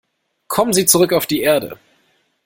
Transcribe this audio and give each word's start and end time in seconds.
Kommen 0.47 0.73
Sie 0.73 0.87
zurück 0.87 1.13
auf 1.13 1.27
die 1.27 1.41
Erde. 1.41 1.77